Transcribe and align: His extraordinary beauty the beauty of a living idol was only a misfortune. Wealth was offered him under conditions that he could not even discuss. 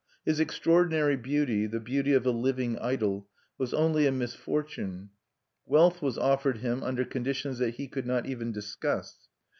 His 0.25 0.39
extraordinary 0.39 1.15
beauty 1.15 1.67
the 1.67 1.79
beauty 1.79 2.13
of 2.13 2.25
a 2.25 2.31
living 2.31 2.75
idol 2.79 3.27
was 3.59 3.71
only 3.71 4.07
a 4.07 4.11
misfortune. 4.11 5.11
Wealth 5.67 6.01
was 6.01 6.17
offered 6.17 6.57
him 6.57 6.81
under 6.81 7.05
conditions 7.05 7.59
that 7.59 7.75
he 7.75 7.87
could 7.87 8.07
not 8.07 8.25
even 8.25 8.51
discuss. 8.51 9.27